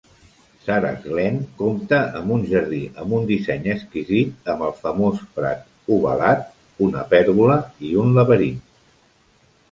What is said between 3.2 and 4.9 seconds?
disseny exquisit, amb el